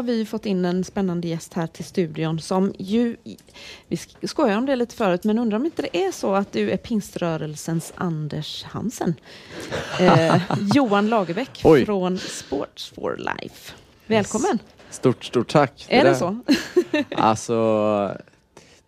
[0.00, 3.16] har vi fått in en spännande gäst här till studion som ju,
[3.88, 6.70] vi skojade om det lite förut, men undrar om inte det är så att du
[6.70, 9.14] är pingströrelsens Anders Hansen?
[10.00, 10.36] Eh,
[10.74, 11.84] Johan Lagerbäck Oj.
[11.86, 13.72] från Sports for Life.
[14.06, 14.58] Välkommen!
[14.90, 15.86] Stort, stort tack.
[15.88, 16.40] Är det där- så?
[17.16, 18.16] Alltså,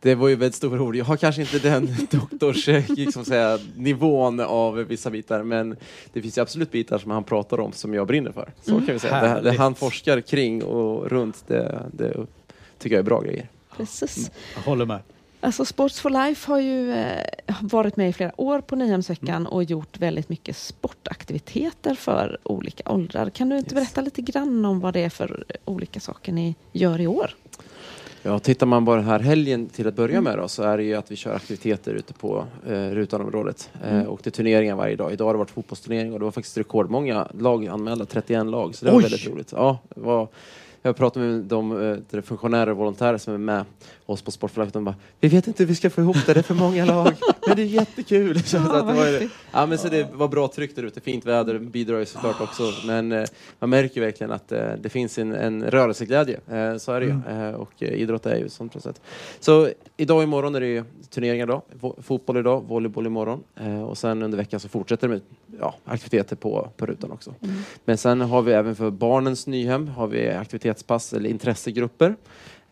[0.03, 0.97] det var ju väldigt stora ord.
[0.97, 5.77] Jag har kanske inte den doktors eh, liksom säga, nivån av vissa bitar, men
[6.13, 8.49] det finns ju absolut bitar som han pratar om som jag brinner för.
[8.63, 8.87] Så Mm.
[8.87, 9.35] kan vi säga.
[9.35, 12.27] Det, det han forskar kring och runt, det, det
[12.79, 13.49] tycker jag är bra grejer.
[13.77, 14.31] Precis.
[14.55, 14.99] Jag håller med.
[15.41, 17.17] Alltså Sports for Life har ju eh,
[17.61, 19.47] varit med i flera år på Nyhemsveckan Mm.
[19.47, 23.31] och gjort väldigt mycket sportaktiviteter för olika åldrar.
[23.31, 23.81] Kan du inte Yes.
[23.85, 27.35] berätta lite grann om vad det är för olika saker ni gör i år?
[28.23, 30.85] Ja, tittar man bara den här helgen till att börja med då, så är det
[30.85, 33.71] ju att vi kör aktiviteter ute på eh, Rutanområdet.
[33.85, 34.07] Eh, Mm.
[34.07, 35.13] och det är turneringar varje dag.
[35.13, 38.75] Idag har det varit fotbollsturnering och det var faktiskt rekordmånga lag anmälda, 31 lag.
[38.75, 39.03] Så det var Oj!
[39.03, 39.53] väldigt roligt.
[39.57, 40.29] Ja, var,
[40.83, 43.65] jag pratade med de, eh, de funktionärer och volontärer som är med
[44.13, 44.75] oss på Sportförlaget.
[44.75, 46.85] De bara, vi vet inte hur vi ska få ihop det, det är för många
[46.85, 47.13] lag.
[47.47, 48.43] Men det är jättekul.
[48.45, 51.27] Så att det, var, ju- ja, men så det var bra tryck där ute, fint
[51.27, 52.63] väder bidrar ju såklart också.
[52.87, 53.25] Men eh,
[53.59, 56.41] man märker verkligen att eh, det finns en, en rörelseglädje.
[56.51, 57.21] Eh, så är det ju.
[57.49, 58.97] Eh, och eh, idrott är ju sånt process.
[59.41, 61.63] Så idag och imorgon är det ju turneringar då.
[62.03, 63.43] Fotboll idag, volleyboll imorgon.
[63.57, 65.23] Eh, och sen under veckan så fortsätter det med
[65.61, 67.35] ja, aktiviteter på, på rutan också.
[67.43, 67.55] Mm.
[67.85, 72.17] Men sen har vi även för barnens Nyhem har vi aktivitetspass eller intressegrupper.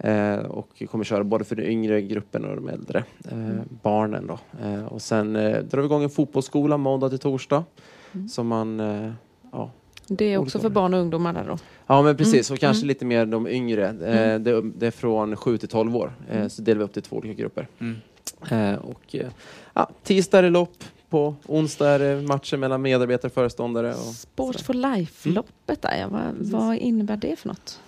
[0.05, 4.27] Eh, och kommer köra både för den yngre gruppen och de äldre eh, barnen.
[4.27, 4.39] Då.
[4.65, 7.65] Eh, och sen eh, drar vi igång en fotbollsskola måndag till torsdag.
[8.13, 8.29] Mm.
[8.29, 9.13] Som man, eh,
[9.53, 9.71] ja,
[10.09, 11.59] Det är också för barn och ungdomar där då?
[11.87, 12.89] ja men precis, Mm, och kanske mm.
[12.89, 13.85] lite mer de yngre.
[13.87, 14.45] Eh, Mm.
[14.45, 16.13] det, det är från 7 till 12 år.
[16.31, 16.51] Eh, Mm.
[16.51, 17.69] så delar vi upp det i två olika grupper.
[17.79, 17.97] Mm.
[18.51, 19.29] Eh, och, eh,
[19.75, 20.85] ja, tisdag är det lopp.
[21.11, 23.91] På onsdag är det matcher mellan medarbetare och föreståndare.
[23.91, 26.09] Och, Sports for Life-loppet där, ja.
[26.09, 27.81] vad, vad innebär det för något?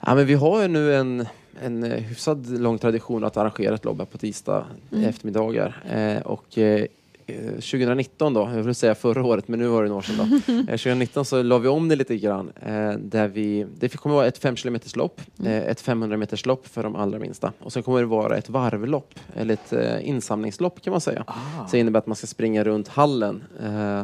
[0.00, 1.26] Ja, men vi har ju nu en,
[1.62, 5.04] en eh, hyfsad lång tradition att arrangera ett här på tisdag Mm.
[5.04, 5.82] eftermiddagar.
[5.90, 6.84] Eh, och eh,
[7.26, 10.16] eh, 2019 då, jag vill säga förra året, men nu var det några år sedan
[10.46, 10.52] då.
[10.52, 12.52] Eh, 2019 så la vi om det lite grann.
[12.66, 15.52] Eh, där vi, det kommer vara ett 5 km lopp, Mm.
[15.52, 17.52] eh, ett 500 meters lopp för de allra minsta.
[17.58, 21.24] Och sen kommer det vara ett varvlopp, eller ett eh, insamlingslopp kan man säga.
[21.26, 21.32] Ah.
[21.66, 23.42] Så det innebär att man ska springa runt hallen.
[23.62, 24.02] Eh,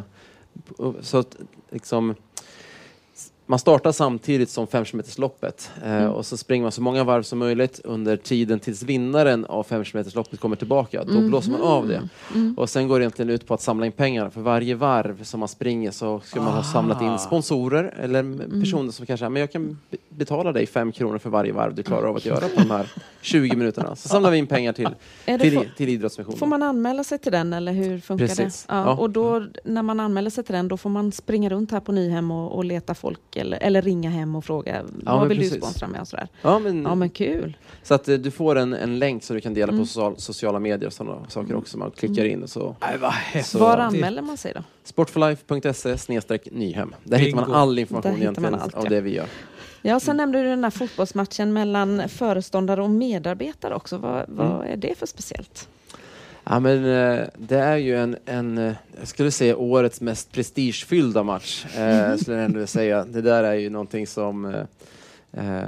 [1.01, 1.35] så att
[1.69, 2.15] liksom,
[3.45, 4.85] man startar samtidigt som 5
[5.17, 6.11] loppet eh, Mm.
[6.11, 9.83] och så springer man så många varv som möjligt under tiden tills vinnaren av 5
[10.15, 11.03] loppet kommer tillbaka.
[11.03, 12.09] Då blåser man av det.
[12.35, 12.53] Mm.
[12.57, 14.29] Och sen går det egentligen ut på att samla in pengar.
[14.29, 17.17] För varje varv som man springer så ska man ha samlat in Ah.
[17.17, 18.61] sponsorer eller Mm.
[18.61, 19.79] personer som kanske men jag kan
[20.15, 22.91] betala dig fem kronor för varje varv du klarar av att göra på de här
[23.21, 23.95] 20 minuterna.
[23.95, 24.89] Så samlar vi in pengar till,
[25.25, 26.39] till, till idrottsmissionen.
[26.39, 28.65] får man anmäla sig till den eller hur funkar Precis.
[28.65, 28.73] det?
[28.73, 28.95] Ja, Ja.
[28.97, 31.91] Och då när man anmäler sig till den då får man springa runt här på
[31.91, 35.43] Nyhem och, och leta folk eller, eller ringa hem och fråga vad men vill du
[35.43, 35.57] precis.
[35.57, 36.27] sponsra med och sådär.
[36.41, 37.57] Ja, men, Ja men kul.
[37.83, 39.81] Så att eh, du får en, en länk som du kan dela Mm.
[39.81, 41.77] på social, sociala medier och sådana saker också.
[41.77, 42.75] Man klickar in och så.
[42.81, 43.45] Nej, vad.
[43.45, 44.63] Så- Var anmäler man sig då?
[44.83, 46.95] Sportforlife.se snedstreck Nyhem.
[47.03, 47.57] Där hittar man Bingo.
[47.57, 48.89] all information hittar man egentligen allt, av ja.
[48.89, 49.25] det vi gör.
[49.81, 53.97] Ja, sen nämnde du den här fotbollsmatchen mellan föreståndare och medarbetare också.
[53.97, 54.73] Vad, vad Mm.
[54.73, 55.67] är det för speciellt?
[56.43, 61.23] Ja, men, eh, det är ju en, en, eh, jag skulle säga årets mest prestigefyllda
[61.23, 61.65] match.
[61.77, 63.05] Eh, skulle jag ändå säga.
[63.05, 64.61] Det där är ju någonting som eh,
[65.31, 65.63] eh,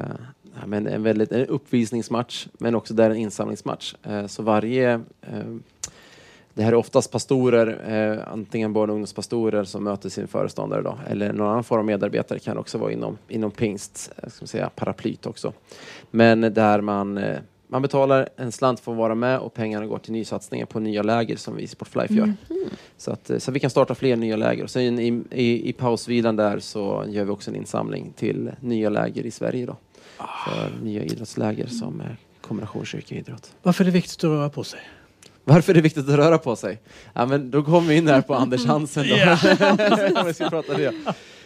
[0.60, 3.96] ja, men en, väldigt, en uppvisningsmatch, men också där en insamlingsmatch.
[4.04, 5.02] Eh, så varje
[6.56, 10.98] det här är oftast pastorer, eh, antingen barn och ungdomspastorer som möter sin föreståndare då,
[11.08, 14.70] eller någon annan form av medarbetare kan också vara inom, inom pingst, eh, ska säga,
[14.76, 15.54] paraplyt också.
[16.12, 19.98] Men där man, eh, man betalar en slant för att vara med och pengarna går
[19.98, 22.34] till nysatsningar på nya läger som vi i Sport for Life gör.
[22.98, 24.64] Så att, eh, så vi kan starta fler nya läger.
[24.64, 28.90] Och sen i, i, i pausvilan där så gör vi också en insamling till nya
[28.90, 29.76] läger i Sverige då.
[30.18, 33.52] För nya idrottsläger som är kombination kyrka-idrott.
[33.64, 34.80] Varför är det viktigt att röra på sig?
[35.46, 36.80] Varför är det viktigt att röra på sig?
[37.14, 39.06] Ja, men då kommer vi in här på Anders Hansen.
[39.10, 39.16] Då.
[40.22, 40.94] Om vi ska prata det.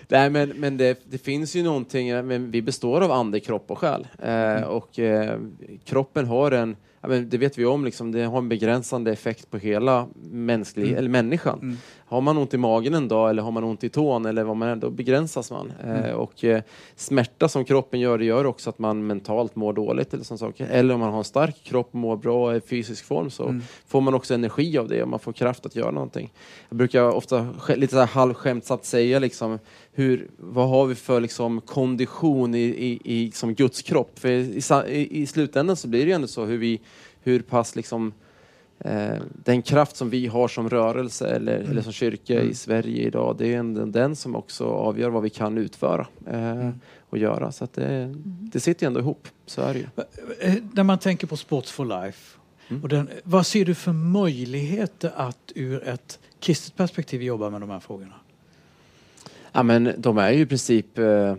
[0.07, 3.77] Nej, men, men det, det finns ju någonting, men vi består av ande, kropp och
[3.77, 4.07] själ.
[4.23, 5.39] Eh, och eh,
[5.85, 9.51] kroppen har en, ja, men det vet vi om, liksom, det har en begränsande effekt
[9.51, 10.97] på hela mänsklig, Mm.
[10.97, 11.77] eller människan.
[12.09, 14.57] Har man ont i magen en dag eller har man ont i tån eller vad
[14.57, 15.71] man är, då begränsas man.
[15.83, 16.15] Eh, Mm.
[16.15, 16.61] och eh,
[16.95, 20.67] smärta som kroppen gör, det gör också att man mentalt mår dåligt eller sådana saker.
[20.71, 23.61] Eller om man har en stark kropp och mår bra i fysisk form så Mm.
[23.87, 26.33] får man också energi av det och man får kraft att göra någonting.
[26.69, 29.59] Jag brukar ofta lite så här halvskämtsamt säga liksom,
[29.93, 34.19] hur, vad har vi för liksom, kondition i, i, i som Guds kropp?
[34.19, 36.79] För i, i, i slutändan så blir det ju ändå så hur, vi,
[37.23, 38.13] hur pass liksom, eh,
[39.43, 42.49] den kraft som vi har som rörelse eller, eller som kyrka Mm.
[42.49, 46.51] i Sverige idag, det är ändå den som också avgör vad vi kan utföra eh,
[46.51, 46.79] Mm.
[47.09, 47.51] och göra.
[47.51, 49.85] Så att det, det sitter ju ändå ihop, så är det ju.
[50.41, 52.37] Eh, När man tänker på Sports for Life,
[52.69, 52.83] Mm.
[52.83, 57.69] och den, vad ser du för möjligheter att ur ett kristet perspektiv jobba med de
[57.69, 58.13] här frågorna?
[59.51, 61.35] Ja, men de är ju i princip eh,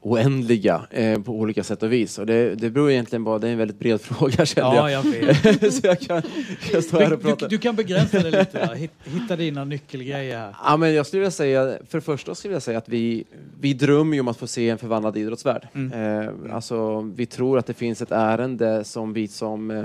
[0.00, 2.18] oändliga eh, på olika sätt och vis.
[2.18, 4.90] Och det, det beror egentligen bara, det är en väldigt bred fråga känner jag.
[4.90, 5.74] jag vet.
[5.74, 6.22] så jag kan,
[6.70, 7.48] kan stå här Du, och prata.
[7.48, 8.58] du, du kan begränsa det lite?
[8.76, 10.56] Hitt- hitta dina nyckelgrejer här.
[10.64, 13.24] Ja, men jag skulle vilja säga, för det första skulle jag säga att vi,
[13.60, 15.68] vi drömmer ju om att få se en förvandlad idrottsvärld.
[15.74, 16.20] Mm.
[16.20, 19.84] Eh, alltså, vi tror att det finns ett ärende som vi som eh,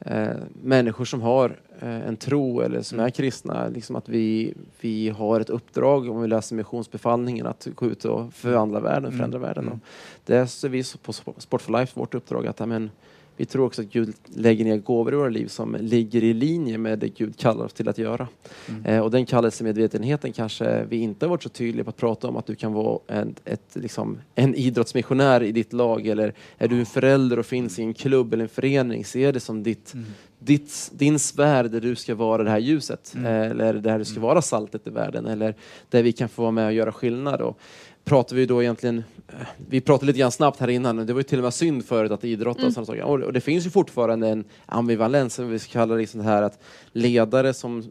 [0.00, 0.28] eh,
[0.62, 3.06] människor som har eh, en tro eller som Mm.
[3.06, 7.86] är kristna, liksom att vi, vi har ett uppdrag om vi läser missionsbefallningen att gå
[7.86, 9.18] ut och förvandla världen, Mm.
[9.18, 9.64] förändra världen.
[9.64, 9.72] Mm.
[9.74, 9.80] Och
[10.24, 10.34] det
[10.68, 12.90] vi så på Sport for Life, vårt uppdrag, att ja, men,
[13.36, 16.78] vi tror också att Gud lägger ner gåvor i våra liv som ligger i linje
[16.78, 18.28] med det Gud kallar oss till att göra.
[18.68, 18.84] Mm.
[18.86, 22.36] Eh, och den kallelsemedvetenheten kanske vi inte har varit så tydliga på att prata om
[22.36, 26.78] att du kan vara en, ett, liksom, en idrottsmissionär i ditt lag eller är du
[26.80, 30.06] en förälder och finns i en klubb eller en förening, se det som ditt, Mm.
[30.38, 33.26] ditt, din sfär där du ska vara det här ljuset Mm.
[33.26, 35.54] eh, eller där du ska vara saltet i världen eller
[35.90, 37.40] där vi kan få vara med och göra skillnad.
[37.40, 37.58] Och
[38.06, 39.34] pratar vi då egentligen, eh,
[39.68, 42.12] vi pratade lite grann snabbt här innan, det var ju till och med synd förut
[42.12, 42.68] att idrotta Mm.
[42.68, 43.24] och sådana saker.
[43.24, 46.62] Och, det finns ju fortfarande en ambivalens, som vi ska kalla det liksom här att
[46.92, 47.84] ledare som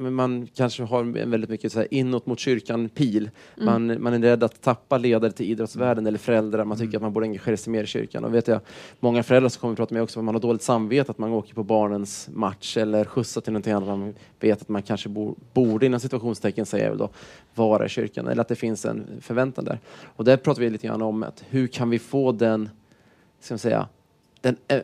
[0.00, 3.30] man kanske har en väldigt mycket så här inåt mot kyrkan-pil.
[3.56, 3.64] Mm.
[3.64, 6.64] Man, man är rädd att tappa ledare till idrottsvärlden eller föräldrar.
[6.64, 6.96] Man tycker Mm.
[6.96, 8.24] att man borde engagera sig mer i kyrkan.
[8.24, 8.60] Och vet jag,
[9.00, 11.32] många föräldrar som kommer att prata med mig också, man har dåligt samvete att man
[11.32, 13.88] åker på barnens match eller skjutsar till någonting annat.
[13.88, 17.10] Man vet att man kanske bo, borde, inom situationstecken säger jag då,
[17.54, 18.26] vara i kyrkan.
[18.28, 19.78] Eller att det finns en förväntan där.
[20.04, 22.68] Och där pratar vi lite grann om att hur kan vi få den,
[23.40, 23.88] ska man säga,
[24.40, 24.80] den, eh,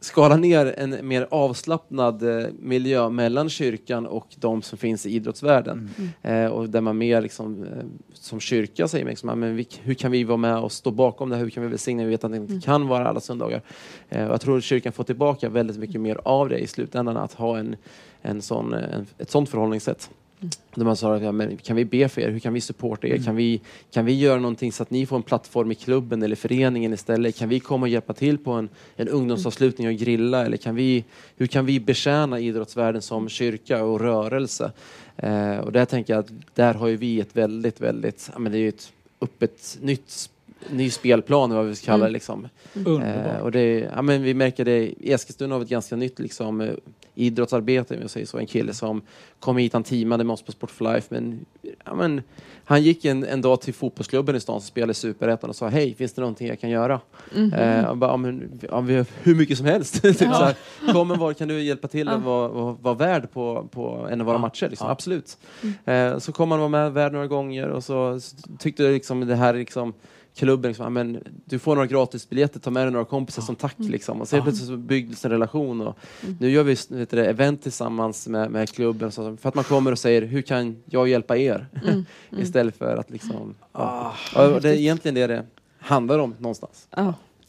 [0.00, 5.90] skala ner en mer avslappnad eh, miljö mellan kyrkan och de som finns i idrottsvärlden.
[6.22, 6.44] Mm.
[6.44, 7.68] Eh, och där man mer liksom, eh,
[8.12, 11.28] som kyrka säger, liksom, ja, men vi, hur kan vi vara med och stå bakom
[11.30, 11.42] det här?
[11.42, 12.04] Hur kan vi välsigna?
[12.04, 12.60] Vi vet att det inte Mm.
[12.60, 13.62] kan vara alla söndagar.
[14.08, 17.16] Eh, och jag tror att kyrkan får tillbaka väldigt mycket mer av det i slutändan,
[17.16, 17.76] att ha en,
[18.22, 20.10] en sån, eh, en, ett sånt förhållningssätt.
[20.40, 20.50] Mm.
[20.74, 22.30] Där man sa, ja, men kan vi be för er?
[22.30, 23.12] Hur kan vi supporta er?
[23.12, 23.24] Mm.
[23.24, 26.36] Kan, vi, kan vi göra någonting så att ni får en plattform i klubben eller
[26.36, 27.36] föreningen istället?
[27.36, 30.46] Kan vi komma och hjälpa till på en, en ungdomsavslutning och grilla?
[30.46, 31.04] Eller kan vi,
[31.36, 34.72] hur kan vi betjäna idrottsvärlden som kyrka och rörelse?
[35.16, 38.52] Eh, och där tänker jag att där har ju vi ett väldigt, väldigt, ja, men
[38.52, 40.30] det är ju ett öppet nytt
[40.70, 42.04] ny spelplan, vad vi ska kalla det.
[42.04, 42.12] Mm.
[42.12, 42.48] Liksom.
[42.74, 43.36] Underbart.
[43.36, 46.18] Eh, och det, ja, men vi märker det, i Eskilstuna har vi ett ganska nytt
[46.18, 46.76] liksom,
[47.18, 48.38] eh, idrottsarbete, om jag säger så.
[48.38, 49.02] En kille som
[49.40, 51.46] kom hit, han teamade med oss på Sport for Life, men,
[51.84, 52.22] ja, men
[52.64, 55.68] han gick en, en dag till fotbollsklubben i stan som spelade i Superettan och sa
[55.68, 57.00] hej, finns det någonting jag kan göra?
[57.34, 57.52] Mhm.
[57.52, 60.02] Eh, och bara, ja, men, ja, vi har hur mycket som helst.
[60.02, 60.32] typ Ja.
[60.34, 60.56] så här,
[60.92, 64.20] Kom en var, kan du hjälpa till att vara, vara, vara värd på, på en
[64.20, 64.40] av våra Ja.
[64.40, 64.68] matcher?
[64.68, 64.86] Liksom.
[64.86, 64.92] Ja.
[64.92, 65.38] Absolut.
[65.84, 66.12] Mm.
[66.14, 69.26] Eh, så kom han vara med värd några gånger och så s- tyckte jag liksom
[69.26, 69.92] det här liksom
[70.38, 73.78] klubben, liksom, men, du får några gratisbiljetter, ta med dig några kompisar som tack.
[73.78, 73.90] Mm.
[73.90, 74.20] Liksom.
[74.20, 74.42] Och så Ja.
[74.42, 75.80] plötsligt så byggdes en relation.
[75.80, 76.36] Och Mm.
[76.40, 79.92] Nu gör vi vet du, event tillsammans med, med klubben så, för att man kommer
[79.92, 81.66] och säger hur kan jag hjälpa er?
[81.74, 81.88] Mm.
[81.88, 82.04] Mm.
[82.42, 83.54] Istället för att liksom...
[83.72, 84.14] Ja.
[84.34, 84.58] Ah.
[84.60, 85.46] Det är egentligen det det
[85.78, 86.88] handlar om någonstans.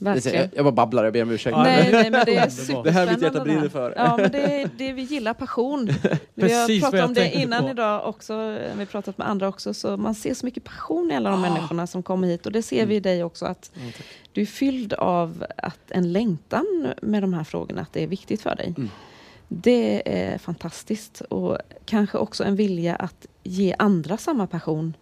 [0.02, 0.42] Verkligen.
[0.42, 1.52] Jag, jag bara babblar, jag ber om ursäkt.
[1.58, 2.90] Ja, Nej, nej, men det är superspännande.
[2.90, 3.94] Det här är mitt hjärta brinner för.
[3.96, 5.86] Ja, men det, är- det vi gillar passion.
[6.36, 7.70] Vi Precis har pratat om det innan på.
[7.70, 8.38] idag också,
[8.74, 11.44] vi har pratat med andra också, så man ser så mycket passion i alla de
[11.44, 11.50] Ah.
[11.54, 13.92] människorna som kommer hit och det ser vi i dig också att Mm,
[14.34, 18.42] du är fylld av att en längtan med de här frågorna, att det är viktigt
[18.42, 18.74] för dig.
[18.78, 18.90] Mm.
[19.48, 24.94] Det är fantastiskt och kanske också en vilja att ge andra samma passion.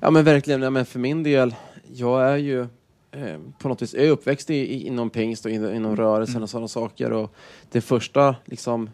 [0.00, 1.54] Ja men verkligen, ja, men för min del,
[1.94, 2.66] jag är ju
[3.12, 6.34] eh, på något vis jag är uppväxt i, i, inom pingst och in, inom rörelsen
[6.36, 6.42] Mm.
[6.42, 7.12] och sådana saker.
[7.12, 7.34] Och
[7.70, 8.90] det första, liksom,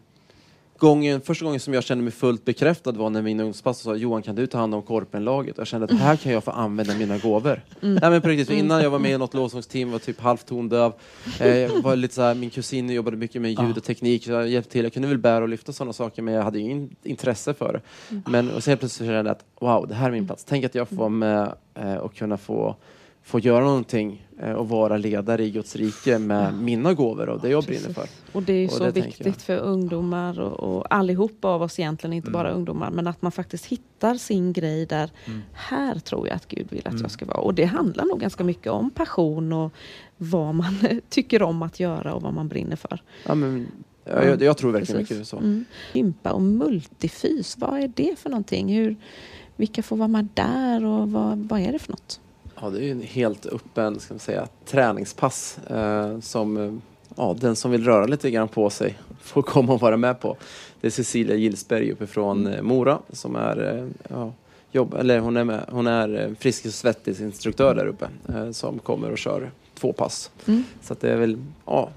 [0.79, 4.23] gången, första gången som jag kände mig fullt bekräftad var när min ungdomspastor sa Johan
[4.23, 5.59] kan du ta hand om korpenlaget?
[5.59, 7.63] Jag kände att här kan jag få använda mina gåvor.
[7.83, 7.95] Mm.
[7.95, 10.93] Nej men på riktigt, innan jag var med i något lovsångsteam var typ halvt tondöv.
[11.41, 14.49] Eh, var lite så här, min kusin jobbade mycket med ljud och teknik, så jag
[14.49, 14.85] hjälpte till.
[14.85, 17.81] Jag kunde väl bära och lyfta sådana saker men jag hade ingen intresse för det.
[18.31, 20.45] Men och så helt plötsligt kände jag att wow, det här är min plats.
[20.45, 22.77] Tänk att jag får vara med eh, och kunna få,
[23.27, 27.49] få göra någonting eh, och vara ledare i Guds rike med mina gåvor och det
[27.49, 28.07] jag brinner för.
[28.33, 32.13] Och det är ju Och så viktigt för ungdomar och, och allihopa av oss egentligen,
[32.13, 32.33] inte Mm.
[32.33, 35.41] bara ungdomar, men att man faktiskt hittar sin grej där, Mm.
[35.53, 37.03] här tror jag att Gud vill att Mm.
[37.03, 37.39] jag ska vara.
[37.39, 39.73] Och det handlar nog ganska mycket om passion och
[40.17, 40.75] vad man
[41.09, 43.03] tycker om att göra och vad man brinner för.
[43.27, 43.67] Ja, men,
[44.05, 45.17] jag, jag, jag tror verkligen Precis.
[45.17, 45.37] mycket så.
[45.37, 45.65] Mm.
[45.93, 48.75] Gympa och multifys, vad är det för någonting?
[48.77, 48.97] Hur,
[49.57, 52.21] vilka får vara med där och vad, vad är det för något?
[52.65, 56.73] Ja, det är ju en helt öppen ska man säga, träningspass eh, som eh,
[57.17, 60.37] ja, den som vill röra lite grann på sig får komma och vara med på.
[60.81, 64.33] Det är Cecilia Gillsberg uppifrån eh, Mora som är, eh, ja,
[64.73, 68.79] jobb, eller hon är, med, hon är Friskis och Svettis instruktör där uppe eh, som
[68.79, 70.31] kommer och kör två pass.
[70.47, 70.65] Mm.
[70.83, 71.91] Så det är väl, ja,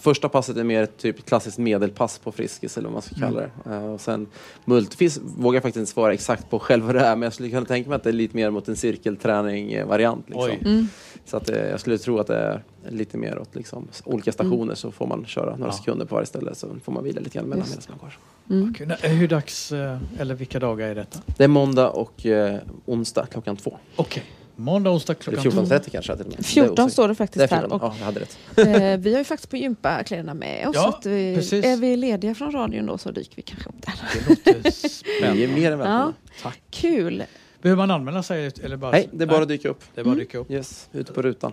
[0.00, 3.40] första passet är mer ett typ klassiskt medelpass på Friskis eller vad man ska kalla
[3.40, 3.50] det.
[3.74, 4.26] Eh, och sen
[4.64, 7.50] multifis vågar jag faktiskt inte svara exakt på själv vad det är men jag skulle
[7.50, 10.24] kunna tänka mig att det är lite mer mot en cirkelträning-variant.
[10.28, 10.50] Liksom.
[10.50, 10.88] Mm.
[11.24, 14.74] Så att, eh, jag skulle tro att det är lite mer åt liksom, olika stationer
[14.74, 15.72] så får man köra några Ja.
[15.72, 18.18] sekunder på varje ställe så får man vila lite grann mellan medan man går.
[18.56, 18.74] Mm.
[19.02, 21.18] När- Hur dags, eh, eller vilka dagar är detta?
[21.36, 23.76] Det är måndag och eh, onsdag klockan två.
[23.96, 24.22] Okej,
[24.60, 26.36] måndag, onsdag Eller klockan 14.30 kanske till och med.
[26.38, 26.92] Det är 14 osäkert.
[26.92, 27.60] står det Det är faktiskt här.
[27.60, 28.38] 14, Och, ja, jag hade rätt.
[28.56, 30.76] eh, vi har ju faktiskt på gympakläderna med oss.
[30.76, 31.64] Ja, så att vi, precis.
[31.64, 33.94] är vi lediga från radion då så dyker vi kanske upp där.
[34.14, 35.48] Det låter Ni är spännande.
[35.48, 36.12] mer än välkomna.
[36.42, 36.60] Tack.
[36.70, 37.22] Kul!
[37.62, 38.50] Behöver man anmäla sig?
[38.62, 39.80] Eller bara, Nej, det är bara att dyka upp.
[39.94, 40.18] det är bara Mm.
[40.24, 40.50] dyka upp.
[40.50, 41.52] Yes, ute på rutan.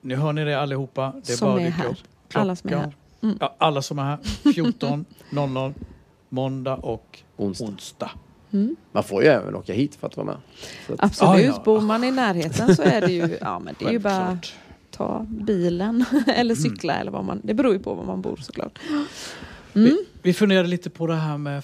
[0.00, 1.12] Nu hör ni det allihopa.
[1.26, 1.88] Det är Som bara att är dyka här.
[1.90, 1.96] upp.
[2.32, 2.92] Alla som är här.
[3.22, 3.36] Mm.
[3.40, 4.18] Ja, alla som är här.
[4.44, 5.74] 14.00
[6.28, 7.64] måndag och Onsdag.
[7.64, 8.10] onsdag.
[8.52, 8.76] Mm.
[8.92, 10.36] Man får ju även åka hit för att vara med.
[10.88, 11.62] Att, Absolut, Ah, ja.
[11.64, 14.38] bor man i närheten så är det ju, ja, men det är ju bara
[14.90, 18.78] ta bilen eller cykla eller vad man, det beror ju på var man bor såklart.
[18.88, 19.04] Mm.
[19.72, 21.62] Vi, vi funderade lite på det här med, eh,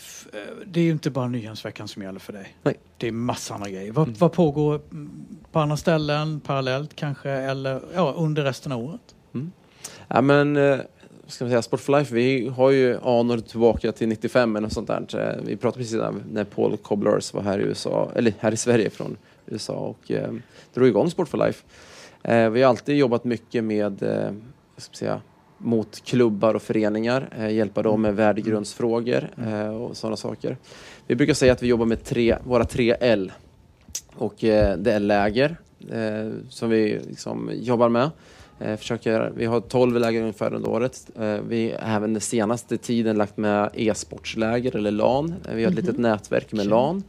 [0.67, 2.57] det är ju inte bara Nyhemsveckan som gäller för dig.
[2.63, 2.75] Nej.
[2.99, 3.93] Det är massa andra grejer.
[3.93, 4.19] Vad, Mm.
[4.19, 5.11] vad pågår mm,
[5.53, 9.15] på andra ställen parallellt kanske eller ja, under resten av året?
[10.09, 10.79] Ja men, eh,
[11.33, 14.73] ska man säga, Sport for Life, vi har ju anor tillbaka till 95 eller något
[14.73, 15.07] sånt där.
[15.15, 18.57] Eh, vi pratade precis innan, när Paul Cobblers var här i USA, eller här i
[18.57, 20.33] Sverige från USA och eh,
[20.75, 21.65] drog igång Sport for Life.
[22.23, 24.33] Eh, vi har alltid jobbat mycket med, eh,
[24.77, 25.21] ska man säga,
[25.59, 30.57] mot klubbar och föreningar, eh, hjälpa dem med värdegrundsfrågor eh, och sådana saker.
[31.07, 33.33] Vi brukar säga att vi jobbar med tre, våra tre L.
[34.15, 35.57] Och eh, det är läger
[35.91, 38.11] eh, som vi liksom jobbar med.
[38.65, 41.11] Eh, försöker, vi har 12 läger ungefär under året.
[41.21, 45.35] Eh, vi har även den senaste tiden lagt med e-sportsläger eller LAN.
[45.49, 46.67] Eh, vi har ett litet nätverk med.
[46.67, 47.03] LAN.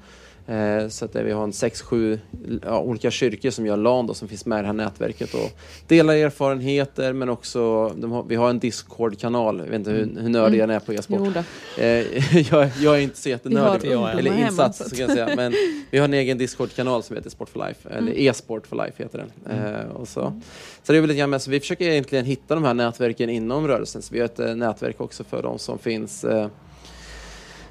[0.48, 2.20] Eh, så att eh, vi har en 6-7
[2.66, 5.52] ja, olika kyrkor som gör LAN då, som finns med i det här nätverket och
[5.88, 9.60] delar erfarenheter men också, har, vi har en Discord-kanal.
[9.60, 11.36] Jag vet inte hur, hur nördig jag är på e-sport.
[11.78, 11.86] Eh,
[12.52, 15.36] jag, jag är inte så jättenördig, eller hemma, insatt så kan jag säga.
[15.36, 15.54] Men
[15.92, 18.30] vi har en egen Discord-kanal som heter Sport for Life, eller Mm.
[18.30, 19.58] e-sport for life heter den.
[19.58, 20.42] Eh, och så.
[20.84, 23.30] så det är väl lite grann med, så vi försöker egentligen hitta de här nätverken
[23.30, 24.02] inom rörelsen.
[24.02, 26.26] Så vi har ett nätverk också för de som finns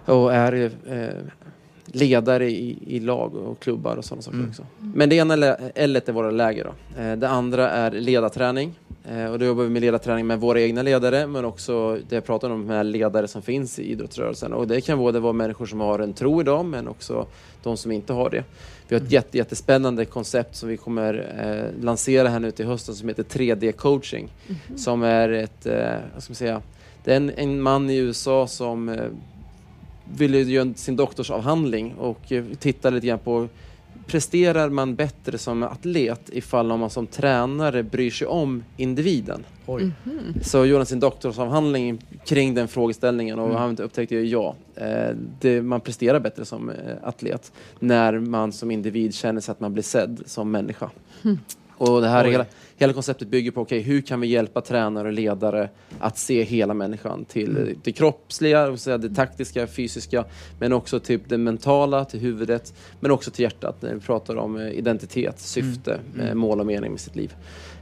[0.05, 0.71] och är
[1.87, 4.51] ledare i, i lag och klubbar och sådana saker Mm.
[4.51, 4.67] också.
[4.79, 5.35] Men det ena
[5.75, 7.01] L är våra läger då.
[7.03, 8.79] Eh, det andra är ledarträning.
[9.11, 12.25] Eh, och då jobbar vi med ledarträning med våra egna ledare men också det jag
[12.25, 14.53] pratar om med ledare som finns i idrottsrörelsen.
[14.53, 17.27] Och det kan både vara människor som har en tro idag men också
[17.63, 18.45] de som inte har det.
[18.89, 22.95] Vi har ett jätte, jättespännande koncept som vi kommer eh, lansera här nu till hösten
[22.95, 24.29] som heter 3D-coaching.
[24.77, 26.63] Som är ett, eh, vad ska man säga,
[27.05, 29.05] det är en, en man i USA som eh,
[30.17, 33.49] ville göra sin doktorsavhandling och eh, titta lite grann på
[34.07, 39.45] Presterar man bättre som atlet ifall man som tränare bryr sig om individen?
[39.67, 39.83] Oj.
[40.05, 40.35] Mhm.
[40.43, 43.59] Så gjorde han sin doktorsavhandling kring den frågeställningen och Mm.
[43.59, 48.71] han upptäckte ju ja, eh, det, man presterar bättre som eh, atlet när man som
[48.71, 50.91] individ känner sig att man blir sedd som människa.
[51.25, 51.39] Mm.
[51.91, 52.47] Och det här hela,
[52.77, 56.75] hela konceptet bygger på, okej, hur kan vi hjälpa tränare och ledare att se hela
[56.75, 57.75] människan till Mm.
[57.85, 60.25] det kroppsliga, säga det taktiska, fysiska,
[60.61, 64.57] men också till det mentala, till huvudet, men också till hjärtat när vi pratar om
[64.61, 66.27] eh, identitet, syfte, Mm.
[66.27, 67.35] eh, mål och mening med sitt liv.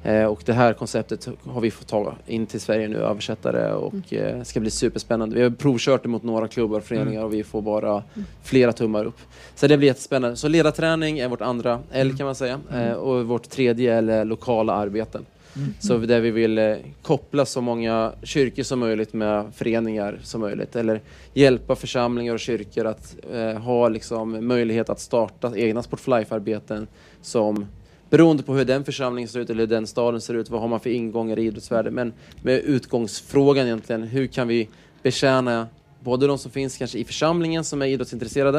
[0.03, 3.73] Eh, och det här konceptet har vi fått ta in till Sverige nu, översätta det
[3.73, 5.37] och eh, ska bli superspännande.
[5.37, 8.03] Vi har provkört det mot några klubbar och föreningar och vi får bara
[8.43, 9.19] flera tummar upp.
[9.55, 10.37] Så det blir jättespännande.
[10.37, 14.25] Så ledarträning är vårt andra L kan man säga eh, och vårt tredje L är
[14.25, 15.27] lokala arbeten.
[15.57, 15.75] Mm.
[15.81, 20.77] Så där vi vill eh, koppla så många kyrkor som möjligt med föreningar som möjligt.
[20.77, 21.01] Eller
[21.35, 26.87] hjälpa församlingar och kyrkor att eh, ha liksom, möjlighet att starta egna Sport for Life-arbeten
[27.23, 27.67] som
[28.11, 30.69] Beroende på hur den församlingen ser ut eller hur den staden ser ut, vad har
[30.69, 31.95] man för ingångar i idrottsvärlden.
[31.95, 32.13] Men
[32.43, 34.69] med utgångsfrågan egentligen, hur kan vi
[35.03, 35.67] betjäna
[36.01, 38.59] både de som finns kanske i församlingen som är idrottsintresserade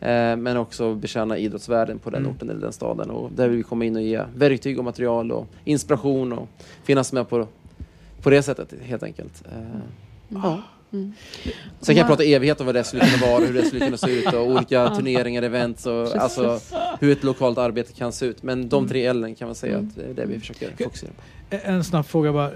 [0.00, 2.36] eh, men också betjäna idrottsvärlden på den Mm.
[2.36, 3.10] orten eller den staden.
[3.10, 6.48] Och där vill vi komma in och ge verktyg och material och inspiration och
[6.84, 7.46] finnas med på,
[8.22, 9.44] på det sättet helt enkelt.
[9.52, 9.80] Eh,
[10.28, 10.62] ja.
[10.92, 11.12] Mm.
[11.80, 13.96] Sen kan jag prata evighet om vad det skulle kunna vara, hur det skulle kunna
[13.96, 16.60] se ut och olika turneringar, events och alltså
[17.00, 18.42] hur ett lokalt arbete kan se ut.
[18.42, 19.88] Men de tre L kan man säga Mm.
[19.88, 21.22] att det är det vi försöker fokusera på.
[21.50, 22.50] En snabb fråga bara.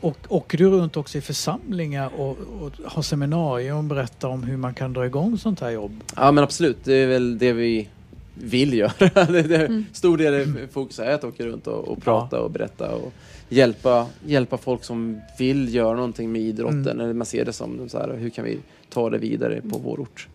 [0.00, 4.56] Och, åker du runt också i församlingar och, och har seminarier och berättar om hur
[4.56, 6.00] man kan dra igång sånt här jobb?
[6.16, 7.88] Ja men absolut, det är väl det vi
[8.34, 8.92] vill göra.
[8.98, 9.84] det, det, Mm.
[9.92, 13.12] Stor del av fokus är att åka runt och, och prata och berätta och
[13.48, 16.86] hjälpa, hjälpa folk som vill göra någonting med idrotten.
[16.88, 17.00] Mm.
[17.00, 18.58] Eller man ser det som så här, hur kan vi
[18.88, 20.28] ta det vidare på vår ort.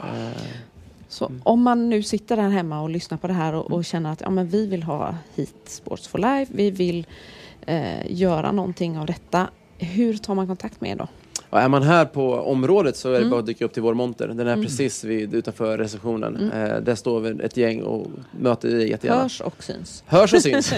[0.00, 0.42] Eh,
[1.08, 1.40] Så Mm.
[1.44, 4.20] om man nu sitter där hemma och lyssnar på det här och, och känner att
[4.20, 7.06] ja, men vi vill ha hit Sports for Life, vi vill
[7.66, 9.48] eh, göra någonting av detta.
[9.78, 11.08] Hur tar man kontakt med er då?
[11.50, 13.30] Ja, är man här på området så är det Mm.
[13.30, 14.28] bara att dyka upp till vår monter.
[14.28, 14.64] Den är Mm.
[14.64, 16.36] precis vid, utanför receptionen.
[16.36, 16.50] Mm.
[16.70, 18.06] Eh, där står vi ett gäng och
[18.40, 19.22] möter dig jättegärna.
[19.22, 20.04] Hörs och syns.
[20.06, 20.72] Hörs och syns.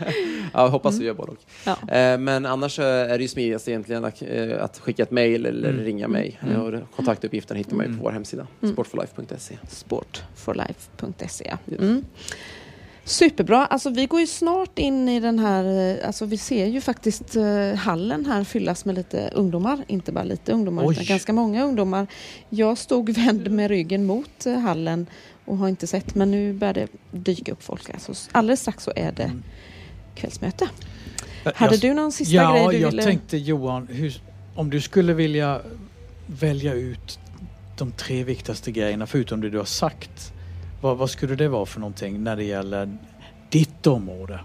[0.52, 1.00] ja, hoppas Mm.
[1.00, 1.92] vi gör både och.
[1.92, 5.70] Eh, men annars är det ju smidigast egentligen att, eh, att skicka ett mejl eller
[5.70, 5.84] Mm.
[5.84, 6.38] ringa mig.
[6.42, 6.60] Mm.
[6.62, 9.56] Och kontaktuppgifterna hittar man ju på vår hemsida, sportforlife.se.
[9.68, 11.44] Sportforlife.se.
[11.50, 11.58] ja.
[11.86, 12.04] Yes.
[13.10, 13.66] Superbra.
[13.66, 17.36] Alltså vi går ju snart in i den här, eh, alltså vi ser ju faktiskt
[17.36, 19.84] eh, hallen här fyllas med lite ungdomar.
[19.88, 20.92] Inte bara lite ungdomar Oj.
[20.94, 22.06] utan ganska många ungdomar.
[22.48, 25.06] Jag stod vänd med ryggen mot eh, hallen
[25.44, 27.90] och har inte sett men nu börjar det dyka upp folk.
[27.90, 29.42] Alltså, alldeles strax så är det Mm.
[30.14, 30.68] kvällsmöte.
[31.44, 34.22] Jag- Hade du någon sista ja, grej du jag tänkte Johan, hur,
[34.54, 35.60] om du skulle vilja
[36.26, 37.18] välja ut
[37.78, 40.32] de tre viktigaste grejerna förutom det du har sagt.
[40.80, 42.98] Vad, vad skulle det vara för någonting när det gäller
[43.50, 44.40] ditt område?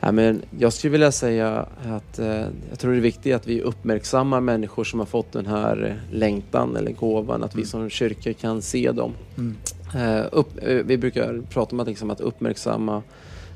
[0.00, 3.60] Ja, men jag skulle vilja säga att eh, jag tror det är viktigt att vi
[3.62, 7.66] uppmärksammar människor som har fått den här längtan eller gåvan, att vi Mm.
[7.66, 9.12] som kyrka kan se dem.
[9.38, 9.56] Mm.
[9.94, 13.02] Eh, upp, eh, vi brukar prata om att, liksom, att uppmärksamma,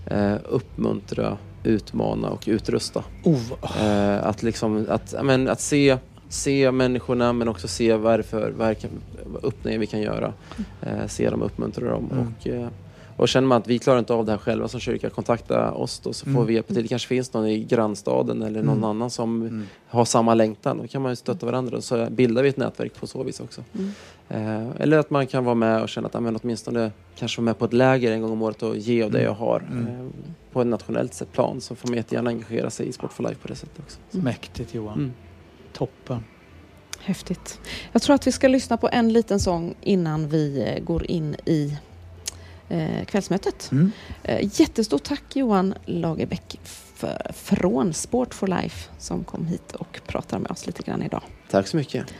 [0.06, 3.04] eh, uppmuntra, utmana och utrusta.
[3.24, 3.40] Oh,
[3.82, 5.98] Eh, att, liksom, att, men, att se,
[6.30, 8.90] se människorna men också se varför, varför
[9.42, 10.32] öppningar vi kan göra.
[10.82, 12.08] Eh, se dem, uppmuntra dem.
[12.12, 12.26] Mm.
[12.38, 12.68] Och, eh,
[13.16, 16.00] och känner man att vi klarar inte av det här själva som kyrka, kontakta oss
[16.00, 16.46] då så får Mm.
[16.46, 16.82] vi hjälpa till.
[16.82, 18.90] Det kanske finns någon i grannstaden eller någon Mm.
[18.90, 19.66] annan som mm.
[19.88, 20.78] har samma längtan.
[20.78, 23.40] Då kan man ju stötta varandra och så bildar vi ett nätverk på så vis
[23.40, 23.64] också.
[23.72, 23.90] Mm.
[24.28, 27.58] Eh, eller att man kan vara med och känna att men åtminstone kanske vara med
[27.58, 29.62] på ett läger en gång om året och ge av det jag har.
[29.72, 29.86] Mm.
[29.86, 30.06] Eh,
[30.52, 33.40] på ett nationellt sätt plan så får man jättegärna engagera sig i Sport for Life
[33.42, 33.98] på det sättet också.
[34.10, 35.12] Mäktigt Johan.
[35.72, 36.24] Toppen.
[36.98, 37.60] Häftigt.
[37.92, 41.36] Jag tror att vi ska lyssna på en liten sång innan vi eh, går in
[41.44, 41.76] i
[42.68, 43.72] eh, kvällsmötet.
[43.72, 43.92] Mm.
[44.22, 46.60] Eh, jättestort tack Johan Lagerbäck
[46.94, 51.22] för, från Sport for Life som kom hit och pratade med oss lite grann idag.
[51.50, 52.14] Tack så mycket.